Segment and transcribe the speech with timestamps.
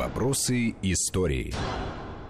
[0.00, 1.52] Вопросы истории.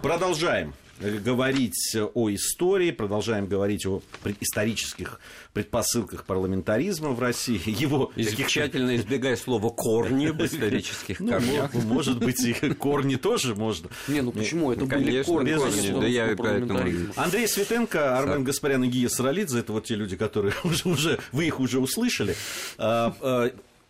[0.02, 4.02] Продолжаем говорить о истории, продолжаем говорить о
[4.40, 5.20] исторических
[5.52, 7.62] предпосылках парламентаризма в России.
[7.66, 11.72] Его Из, тщательно избегая слова «корни» в исторических ну, корнях.
[11.74, 13.88] Может быть, и корни тоже можно.
[14.08, 14.72] Не, ну почему?
[14.72, 16.80] Это были корни, корни да я поэтому...
[17.14, 21.46] Андрей Светенко, Армен Гаспарян и Гия Саралидзе, это вот те люди, которые уже, уже вы
[21.46, 22.34] их уже услышали.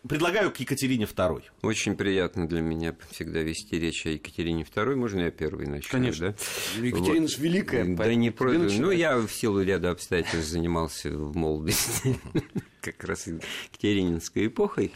[0.07, 1.43] Предлагаю к Екатерине II.
[1.61, 4.95] Очень приятно для меня всегда вести речь о Екатерине II.
[4.95, 5.91] Можно я первый начну?
[5.91, 6.29] Конечно.
[6.29, 6.83] Да?
[6.83, 7.37] Екатерина вот.
[7.37, 7.95] великая.
[7.95, 8.51] Да не про...
[8.53, 12.19] Ну, я в силу ряда обстоятельств занимался в молодости
[12.81, 14.91] как раз Екатерининской эпохой,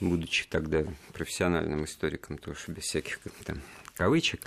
[0.00, 3.62] будучи тогда профессиональным историком, тоже без всяких там
[3.94, 4.40] кавычек.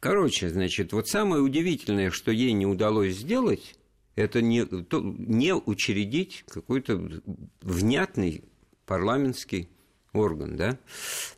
[0.00, 3.74] Короче, значит, вот самое удивительное, что ей не удалось сделать,
[4.16, 7.20] это не, то, не учредить какой-то
[7.60, 8.44] внятный
[8.86, 9.68] парламентский
[10.12, 10.78] орган, да?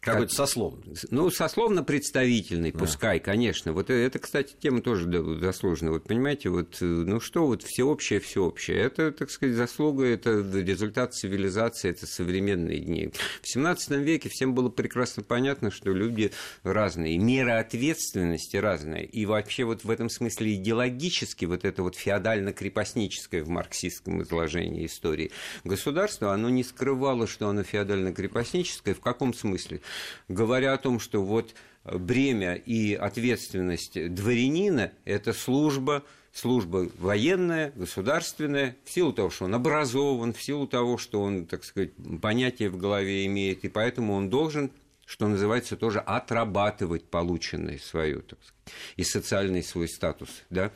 [0.01, 0.97] Какой-то как, сословный.
[1.11, 2.79] Ну, сословно-представительный, да.
[2.79, 3.73] пускай, конечно.
[3.73, 5.93] Вот это, кстати, тема тоже заслужена.
[5.93, 8.79] Вот понимаете, вот, э, ну что вот всеобщее, всеобщее.
[8.79, 13.13] Это, так сказать, заслуга, это результат цивилизации, это современные дни.
[13.43, 16.33] В 17 веке всем было прекрасно понятно, что люди
[16.65, 19.03] разные, мера ответственности разная.
[19.03, 25.31] И вообще вот в этом смысле идеологически вот это вот феодально-крепостническое в марксистском изложении истории
[25.63, 28.95] государство, оно не скрывало, что оно феодально-крепостническое, экономическое.
[28.95, 29.81] В каком смысле?
[30.29, 38.91] Говоря о том, что вот бремя и ответственность дворянина– это служба, служба военная, государственная, в
[38.91, 43.27] силу того, что он образован, в силу того, что он, так сказать, понятие в голове
[43.27, 44.71] имеет, и поэтому он должен
[45.07, 50.31] что называется, тоже отрабатывать полученное свое, так сказать, и социальный свой статус.
[50.49, 50.73] Да?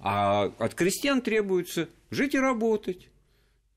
[0.00, 3.08] А от крестьян требуется жить и работать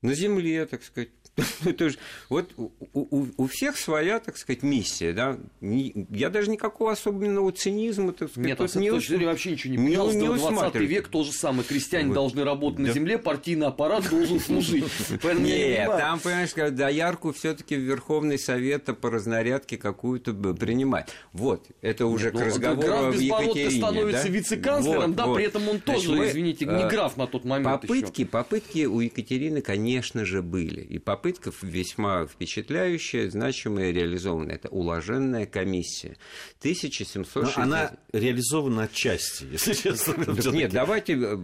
[0.02, 1.08] на земле, так сказать,
[1.64, 5.36] Это же, вот у, у, у всех своя, так сказать, миссия, да.
[5.60, 9.10] Я даже никакого особенного цинизма, так сказать, Нет, тут не ус...
[9.10, 10.14] вообще ничего не поменялось.
[10.14, 11.64] Не, не 20 век то же самое.
[11.64, 12.14] Крестьяне вот.
[12.14, 14.84] должны работать на земле, партийный аппарат должен служить.
[15.22, 21.08] Нет, там, понимаешь, доярку все таки в Верховный Совет по разнарядке какую-то принимать.
[21.32, 23.70] Вот, это уже к ну, разговору об Екатерине.
[23.70, 28.24] становится вице-канцлером, да, при этом он тоже, извините, не э, граф на тот момент Попытки,
[28.24, 30.80] попытки у Екатерины, конечно же, были.
[30.82, 34.56] И попытки попытка весьма впечатляющая, значимая, реализованная.
[34.56, 36.18] Это уложенная комиссия.
[36.58, 37.56] 1760...
[37.56, 40.14] Но она реализована отчасти, если честно.
[40.52, 41.38] Нет, давайте э,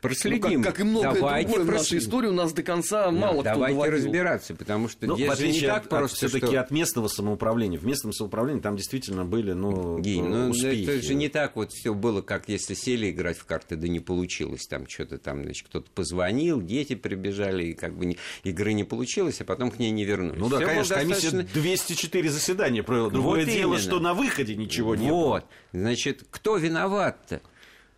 [0.00, 0.58] проследим.
[0.58, 1.80] Ну, как, как и многое давайте другое прос...
[1.80, 5.06] в нашей истории, у нас до конца нет, мало давайте кто Давайте разбираться, потому что
[5.06, 6.60] ну, здесь не так просто, все таки что...
[6.60, 7.78] от местного самоуправления.
[7.78, 10.84] В местном самоуправлении там действительно были, ну, ну успехи.
[10.84, 13.98] Это же не так вот все было, как если сели играть в карты, да не
[13.98, 14.66] получилось.
[14.68, 19.23] Там что-то там, значит, кто-то позвонил, дети прибежали, и как бы не, игры не получилось
[19.24, 20.38] случилось, а потом к ней не вернулись.
[20.38, 21.30] Ну да, Всё конечно, достаточно...
[21.30, 23.10] комиссия 204 заседания провела.
[23.10, 23.78] Другое вот дело, именно.
[23.78, 25.16] что на выходе ничего не было.
[25.16, 25.44] Вот.
[25.72, 27.40] Значит, кто виноват-то?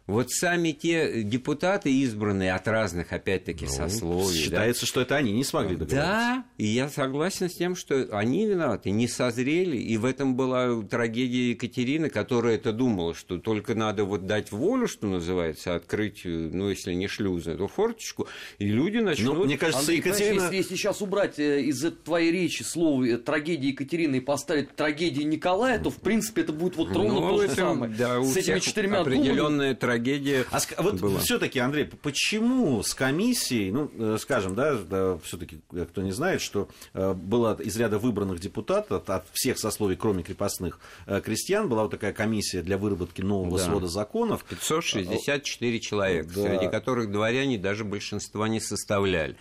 [0.06, 4.38] Вот сами те депутаты, избранные от разных, опять-таки, ну, сословий.
[4.38, 4.86] Считается, да?
[4.86, 5.96] что это они не смогли договориться.
[5.96, 9.76] Да, и я согласен с тем, что они виноваты, не созрели.
[9.76, 14.86] И в этом была трагедия Екатерины, которая это думала, что только надо вот дать волю,
[14.86, 18.28] что называется, открыть, ну, если не шлюзы, то форточку,
[18.60, 19.38] и люди начнут...
[19.38, 20.42] Ну, мне кажется, Андрей, Екатерина...
[20.42, 25.22] Если, если сейчас убрать э, из твоей речи слово э, трагедии Екатерины и поставить трагедии
[25.22, 27.92] Николая, то, в принципе, это будет вот ровно ну, то же самое.
[27.92, 31.18] Да, с этими четырьмя определенная трагедия трагедия а вот была.
[31.20, 36.40] все-таки, Андрей, почему с комиссией, ну, э, скажем, да, да все-таки э, кто не знает,
[36.40, 40.80] что э, было из ряда выбранных депутатов от всех сословий, кроме крепостных
[41.24, 43.64] крестьян, была вот такая комиссия для выработки нового да.
[43.64, 44.44] свода законов.
[44.44, 46.42] 564 человека, да.
[46.42, 49.36] среди которых дворяне даже большинства не составляли.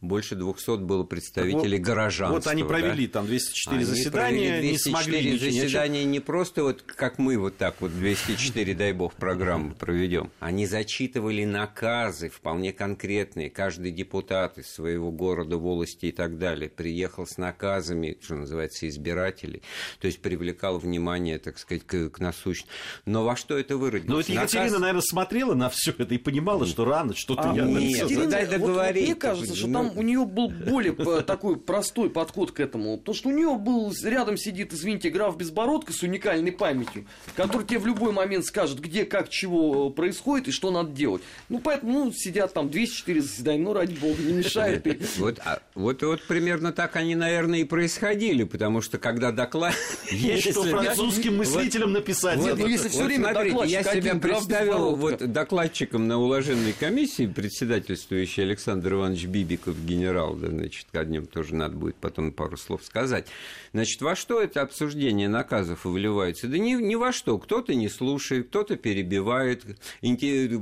[0.00, 2.34] Больше 200 было представителей вот, горожанства.
[2.34, 3.14] Вот они провели да?
[3.14, 7.76] там 204 они заседания, 204 не смогли заседания не просто вот как мы вот так
[7.80, 10.30] вот 204, дай бог, программы проведем.
[10.40, 13.50] Они зачитывали наказы вполне конкретные.
[13.50, 19.62] Каждый депутат из своего города, волости и так далее приехал с наказами, что называется, избирателей.
[20.00, 22.72] То есть привлекал внимание, так сказать, к, к насущному.
[23.04, 24.08] Но во что это выродилось?
[24.08, 24.80] Ну, вот Екатерина, Наказ...
[24.80, 27.64] наверное, смотрела на все это и понимала, что рано что-то а, я...
[27.64, 29.02] Нет, Екатерина, дай договорить.
[29.02, 29.72] Вот, мне кажется, что ну...
[29.74, 30.94] там у нее был более
[31.24, 32.96] такой простой подход к этому.
[32.96, 37.06] То, что у нее был рядом сидит, извините, граф Безбородко с уникальной памятью,
[37.36, 41.22] который тебе в любой момент скажет, где, как, чего что происходит и что надо делать.
[41.48, 44.84] Ну, поэтому ну, сидят там 204 заседания, ну, ради бога, не мешает.
[45.18, 49.74] Вот, а, вот, вот примерно так они, наверное, и происходили, потому что когда доклад...
[50.10, 52.38] Есть что французским мыслителям написать.
[52.38, 58.42] Нет, ну если все время смотрите, я себя представил вот докладчиком на уложенной комиссии, председательствующий
[58.42, 63.26] Александр Иванович Бибиков, генерал, да, значит, о нем тоже надо будет потом пару слов сказать.
[63.72, 66.48] Значит, во что это обсуждение наказов выливается?
[66.48, 67.38] Да ни, ни во что.
[67.38, 69.63] Кто-то не слушает, кто-то перебивает.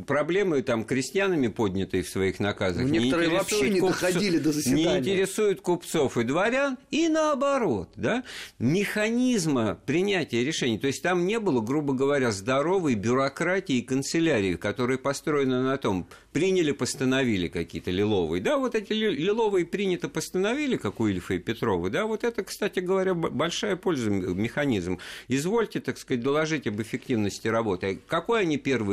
[0.06, 4.38] Проблемы там крестьянами поднятые в своих наказах Ну, не некоторые интересуют вообще не купцов- доходили
[4.38, 4.84] до заседания.
[4.84, 8.25] Не интересуют купцов и дворян, и наоборот, да,
[8.58, 10.78] механизма принятия решений.
[10.78, 16.06] То есть там не было, грубо говоря, здоровой бюрократии и канцелярии, которая построена на том,
[16.32, 18.43] приняли, постановили какие-то лиловые.
[18.43, 21.90] Да, вот эти ли- лиловые принято, постановили, как у Ильфа и Петрова.
[21.90, 24.99] Да, вот это, кстати говоря, большая польза механизм.
[25.28, 27.99] Извольте, так сказать, доложить об эффективности работы.
[28.06, 28.92] Какой они первый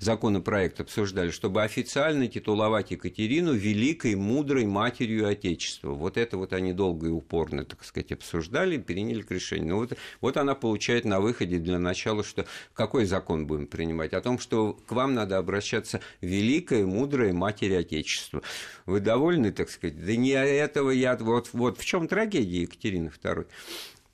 [0.00, 1.30] законопроект обсуждали?
[1.30, 5.90] Чтобы официально титуловать Екатерину великой, мудрой матерью Отечества.
[5.90, 9.74] Вот это вот они долго и упорно, так сказать, обсуждали, приняли к решению.
[9.74, 14.12] Ну, вот, вот она получает на выходе для начала, что какой закон будем принимать?
[14.12, 18.42] О том, что к вам надо обращаться великая, мудрая Матерь Отечества.
[18.86, 20.04] Вы довольны, так сказать?
[20.04, 21.16] Да не этого я...
[21.16, 23.46] Вот, вот в чем трагедия Екатерины II.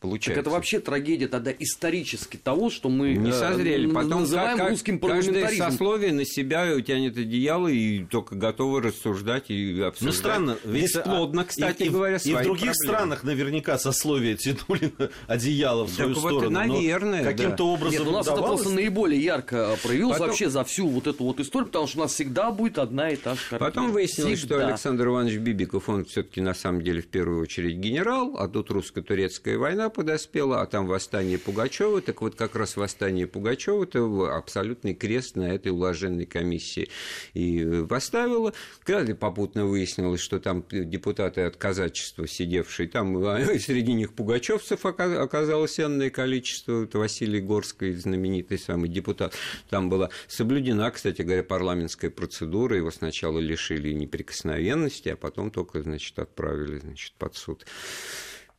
[0.01, 0.41] Так Получается.
[0.41, 3.87] это вообще трагедия тогда исторически того, что мы Не э, созрели.
[3.87, 5.71] Потом называем как- русским каждое парламентаризмом.
[5.73, 10.01] сословие на себя тянет одеяло и только готовы рассуждать и обсуждать.
[10.01, 10.57] Ну, странно.
[10.65, 12.75] Ведь, Бесплодно, а, кстати и, и- говоря, И в свои других проблемы.
[12.97, 14.91] странах наверняка сословия тянули
[15.27, 16.51] одеяло в свою Так вот, сторону.
[16.51, 17.65] но наверное, Каким-то да.
[17.65, 21.09] образом Нет, ну, у нас это просто наиболее ярко проявилось Потом- вообще за всю вот
[21.09, 23.59] эту вот историю, потому что у нас всегда будет одна и та же картина.
[23.71, 24.69] Потом выяснилось, что Всегда.
[24.69, 29.59] Александр Иванович Бибиков, он все-таки на самом деле в первую очередь генерал, а тут русско-турецкая
[29.59, 32.01] война подоспела, а там восстание Пугачева.
[32.01, 36.89] Так вот, как раз восстание Пугачева это абсолютный крест на этой уложенной комиссии
[37.35, 38.53] и э, поставило.
[38.85, 45.21] Когда попутно выяснилось, что там депутаты от казачества сидевшие, там а, среди них пугачевцев ока-
[45.23, 46.85] оказалось энное количество.
[46.85, 49.35] Это Василий Горский, знаменитый самый депутат.
[49.69, 52.77] Там была соблюдена, кстати говоря, парламентская процедура.
[52.77, 57.67] Его сначала лишили неприкосновенности, а потом только, значит, отправили значит, под суд.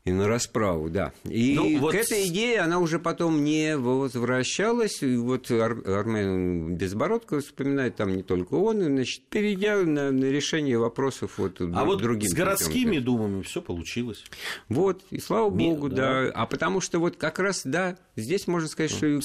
[0.04, 1.14] И на расправу, да.
[1.26, 5.04] И Ну, вот к этой идее она уже потом не возвращалась.
[5.04, 10.80] И вот Ар- Армен Безбородко вспоминает, там не только он, значит, перейдя на, на решение
[10.80, 14.24] вопросов вот А вот другим с городскими думами все получилось.
[14.70, 16.24] Вот, и слава Ми- богу, да.
[16.24, 16.32] да.
[16.34, 19.22] А потому что вот как раз, да, здесь можно сказать, что у.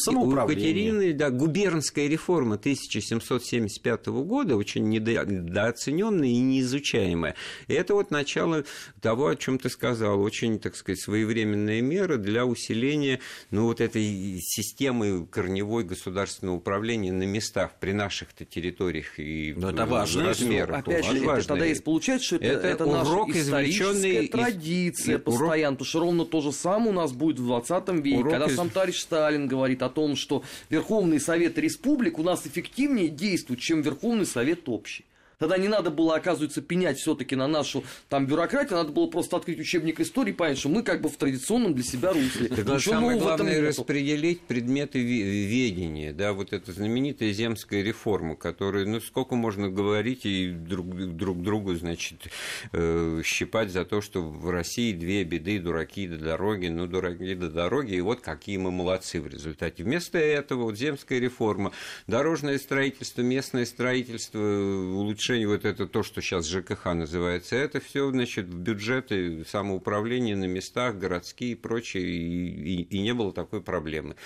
[0.53, 7.35] Екатерины, да, губернская реформа 1775 года очень недо- недооцененная и неизучаемая.
[7.69, 8.65] И это вот начало
[9.01, 13.21] того, о чем ты сказал, очень, так сказать, своевременная мера для усиления,
[13.51, 19.87] ну, вот этой системы корневой государственного управления на местах при наших-то территориях и Но это
[19.87, 20.25] важно.
[20.27, 20.79] размерах.
[20.81, 21.49] Опять же, Очень это важно.
[21.49, 25.25] тогда есть получается, что это, Это это, урок, наша извлечённый историческая из- традиция и урок-
[25.25, 28.47] постоянно, потому что ровно то же самое у нас будет в 20 веке, Урок когда
[28.47, 33.61] из- сам товарищ Сталин говорит о том, что Верховный Совет Республик у нас эффективнее действует,
[33.61, 35.05] чем Верховный Совет Общий.
[35.39, 39.61] Тогда не надо было, оказывается, пенять все-таки на нашу там бюрократию, надо было просто открыть
[39.61, 42.49] учебник истории и понять, что мы как бы в традиционном для себя русле.
[42.49, 48.99] Ничего самое главное распределить предметы ве- ведения, да, вот эта знаменитая земская реформа, которая, ну,
[49.01, 50.87] сколько можно говорить и друг,
[51.17, 52.29] друг другу, значит,
[52.73, 57.51] э, щипать за то, что в России две беды, дураки до дороги, ну, дураки до
[57.51, 59.85] дороги, и вот какие мы молодцы в результате.
[59.85, 61.73] Вместо этого вот земская реформа,
[62.07, 68.47] дорожное строительство, местное строительство, улучшение, вот это то, что сейчас ЖКХ называется, это все, значит,
[68.47, 74.17] в бюджеты самоуправления на местах, городские и прочее, и, и- и не было такой проблемы.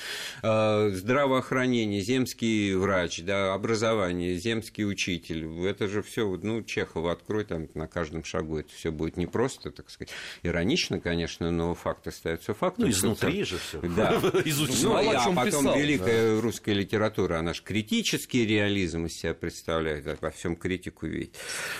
[0.43, 7.69] А, Здравоохранение, земский врач, да, образование, земский учитель, это же все, ну, Чехова открой, там
[7.75, 12.55] на каждом шагу это все будет не просто, так сказать, иронично, конечно, но факт остается
[12.55, 12.85] фактом.
[12.87, 13.81] Ну, изнутри же все.
[13.83, 14.13] Да.
[14.45, 14.81] Изучено.
[15.03, 15.79] Ну, а чём потом писал.
[15.79, 21.35] великая русская литература, она же критический реализм из себя представляет, а во всем критику видеть.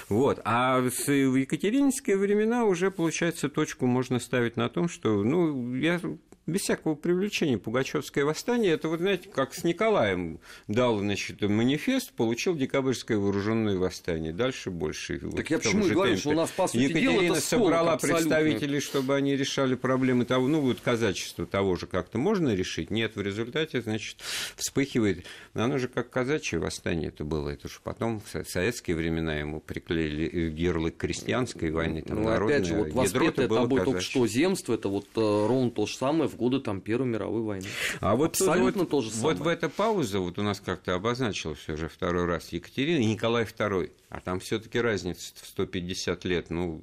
[0.09, 0.41] Вот.
[0.45, 6.01] А в Екатерининские времена уже, получается, точку можно ставить на том, что, ну, я
[6.47, 12.57] без всякого привлечения Пугачевское восстание, это вот, знаете, как с Николаем дал, значит, манифест, получил
[12.57, 14.33] декабрьское вооруженное восстание.
[14.33, 15.21] Дальше больше.
[15.23, 17.33] Вот Так я в том почему и говорю, что у нас, по сути дела, Екатерина
[17.33, 18.23] это сколок собрала абсолютно.
[18.23, 22.91] представителей, чтобы они решали проблемы того, ну, вот казачество того же как-то можно решить?
[22.91, 24.17] Нет, в результате, значит,
[24.57, 25.27] вспыхивает.
[25.55, 27.51] Оно же как казачье восстание это было.
[27.51, 32.57] Это же потом в советские времена ему приклеили ярлык крестьянской войны, там, Ну, народное.
[32.57, 35.87] опять же, вот Ядро-то воспетое было тобой только что земство, это вот э, ровно то
[35.87, 37.69] же самое в годы там, Первой мировой войны.
[38.01, 39.37] А вот Абсолютно вот, то же самое.
[39.37, 43.45] Вот в эта пауза, вот у нас как-то обозначилась уже второй раз Екатерина и Николай
[43.45, 43.91] II.
[44.09, 46.49] А там все-таки разница в 150 лет.
[46.49, 46.81] Ну,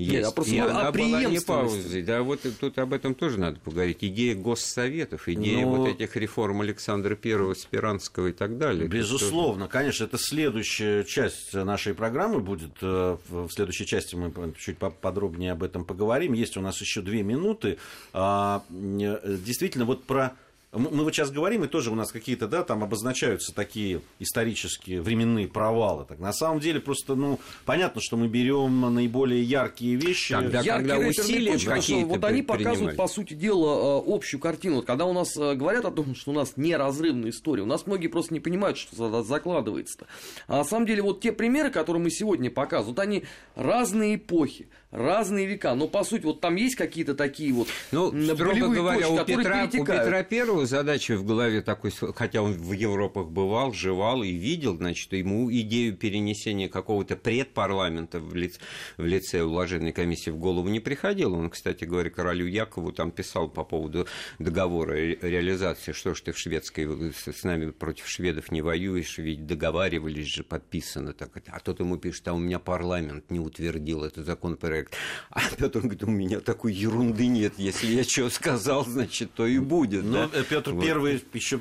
[0.00, 0.12] есть.
[0.12, 2.02] Нет, а просто и ну, она о была не паузой.
[2.02, 3.98] Да, вот тут об этом тоже надо поговорить.
[4.00, 8.86] Идея госсоветов, идея Ну, вот этих реформ Александра I, Спиранского и так далее.
[8.86, 12.72] Это Безусловно, конечно, это следующая часть нашей программы будет.
[12.82, 16.32] э, В следующей части мы чуть по- подробнее об этом поговорим.
[16.32, 17.78] Есть у нас еще две минуты.
[18.12, 20.32] А, э, Действительно, вот про
[20.72, 25.48] мы вот сейчас говорим, и тоже у нас какие-то, да, там обозначаются такие исторические временные
[25.48, 26.04] провалы.
[26.04, 30.34] Так, на самом деле, просто, ну, понятно, что мы берем наиболее яркие вещи.
[30.34, 34.76] Тогда, Яркие когда усилия что какие-то вот они показывают, по сути дела, э, общую картину.
[34.76, 37.86] Вот когда у нас э, говорят о том, что у нас неразрывная история, у нас
[37.86, 40.06] многие просто не понимают, что за- закладывается-то.
[40.46, 43.24] А на самом деле, вот те примеры, которые мы сегодня показывают, вот они
[43.56, 45.74] разные эпохи, разные века.
[45.74, 49.36] Но, по сути, вот там есть какие-то такие вот Ну, строго говоря, точки, у которые
[49.38, 49.84] Петра, у.
[49.84, 55.12] Петра Первого задача в голове такой, хотя он в Европах бывал, жевал и видел, значит,
[55.12, 58.60] ему идею перенесения какого-то предпарламента в лице,
[58.96, 61.36] в лице уложенной комиссии в голову не приходила.
[61.36, 64.06] Он, кстати говоря, королю Якову там писал по поводу
[64.38, 69.46] договора ре- реализации, что ж ты в шведской, с нами против шведов не воюешь, ведь
[69.46, 71.12] договаривались же, подписано.
[71.12, 74.94] Так, а тот ему пишет, а у меня парламент не утвердил этот законопроект.
[75.30, 79.58] А Петр говорит, у меня такой ерунды нет, если я что сказал, значит, то и
[79.58, 80.04] будет.
[80.04, 80.30] Ну, да?
[80.50, 80.84] Петр Вот.
[80.84, 81.60] Первый еще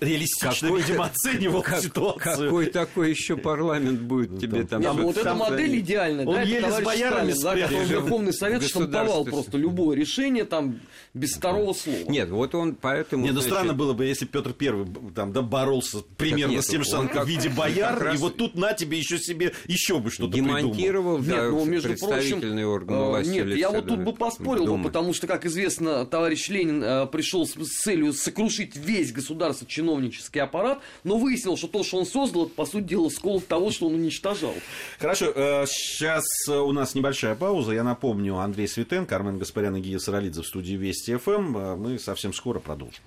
[0.00, 2.48] реалистично, Какой- видимо, оценивал Как- ситуацию.
[2.48, 4.80] Какой такой еще парламент будет тебе там?
[4.80, 8.64] Не, ну вот эта модель идеальная, он да, еле с боярами Сталин, да, Верховный Совет
[8.64, 10.80] штамповал просто любое решение там
[11.12, 12.10] без второго слова.
[12.10, 13.22] Нет, вот он поэтому...
[13.24, 16.68] Не, ну значит, странно было бы, если Петр Первый там, да, боролся примерно нет, с
[16.68, 19.18] тем же самым как- в виде как бояр, раз и вот тут на тебе еще
[19.18, 20.58] себе еще бы что-то придумал.
[20.58, 23.30] демонтировал Нет, да, ну, между прочим, представительный орган э, власти.
[23.30, 27.06] Нет, я вот да, тут бы поспорил, бы, потому что, как известно, товарищ Ленин э,
[27.06, 32.46] пришел с целью сокрушить весь государственный чиновнический аппарат, но выяснил, что то, что он создал,
[32.46, 34.54] это, по сути дела, скол того, что он уничтожал.
[34.98, 35.26] Хорошо,
[35.66, 37.72] сейчас у нас небольшая пауза.
[37.72, 41.56] Я напомню, Андрей Светенко, Армен Гаспарян и Гия Саралидзе в студии Вести ФМ.
[41.56, 43.02] Э, Мы совсем скоро продолжим.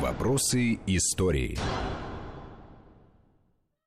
[0.00, 1.58] Вопросы истории.